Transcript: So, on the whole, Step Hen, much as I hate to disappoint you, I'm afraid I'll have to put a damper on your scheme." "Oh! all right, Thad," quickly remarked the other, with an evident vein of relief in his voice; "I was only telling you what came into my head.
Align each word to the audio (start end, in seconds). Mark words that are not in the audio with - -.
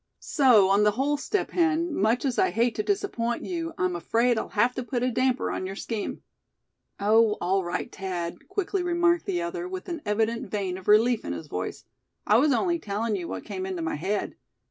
So, 0.19 0.67
on 0.69 0.81
the 0.81 0.89
whole, 0.93 1.15
Step 1.15 1.51
Hen, 1.51 1.93
much 1.93 2.25
as 2.25 2.39
I 2.39 2.49
hate 2.49 2.73
to 2.73 2.81
disappoint 2.81 3.45
you, 3.45 3.71
I'm 3.77 3.95
afraid 3.95 4.39
I'll 4.39 4.49
have 4.49 4.73
to 4.73 4.83
put 4.83 5.03
a 5.03 5.11
damper 5.11 5.51
on 5.51 5.67
your 5.67 5.75
scheme." 5.75 6.23
"Oh! 6.99 7.37
all 7.39 7.63
right, 7.63 7.93
Thad," 7.95 8.47
quickly 8.47 8.81
remarked 8.81 9.27
the 9.27 9.43
other, 9.43 9.67
with 9.67 9.87
an 9.89 10.01
evident 10.03 10.49
vein 10.49 10.79
of 10.79 10.87
relief 10.87 11.23
in 11.23 11.33
his 11.33 11.45
voice; 11.45 11.85
"I 12.25 12.37
was 12.39 12.51
only 12.51 12.79
telling 12.79 13.15
you 13.15 13.27
what 13.27 13.45
came 13.45 13.63
into 13.63 13.83
my 13.83 13.93
head. 13.93 14.35